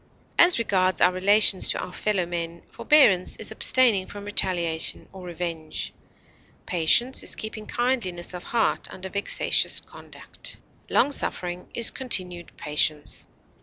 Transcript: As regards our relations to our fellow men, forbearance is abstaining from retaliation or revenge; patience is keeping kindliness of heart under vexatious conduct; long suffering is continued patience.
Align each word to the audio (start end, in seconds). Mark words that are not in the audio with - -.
As 0.39 0.57
regards 0.57 0.99
our 0.99 1.11
relations 1.11 1.67
to 1.67 1.79
our 1.79 1.93
fellow 1.93 2.25
men, 2.25 2.63
forbearance 2.71 3.35
is 3.35 3.51
abstaining 3.51 4.07
from 4.07 4.25
retaliation 4.25 5.07
or 5.13 5.27
revenge; 5.27 5.93
patience 6.65 7.21
is 7.21 7.35
keeping 7.35 7.67
kindliness 7.67 8.33
of 8.33 8.41
heart 8.41 8.87
under 8.91 9.09
vexatious 9.09 9.79
conduct; 9.79 10.57
long 10.89 11.11
suffering 11.11 11.67
is 11.75 11.91
continued 11.91 12.51
patience. 12.57 13.27